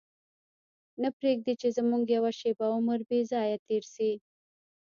نه 1.01 1.09
پرېږدي 1.17 1.53
چې 1.61 1.67
زموږ 1.77 2.03
یوه 2.17 2.31
شېبه 2.39 2.65
عمر 2.75 2.99
بې 3.09 3.19
ځایه 3.31 3.57
تېر 3.67 3.83
شي. 3.93 4.11